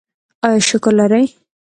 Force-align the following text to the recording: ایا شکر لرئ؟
ایا 0.45 0.61
شکر 0.69 0.91
لرئ؟ 0.97 1.25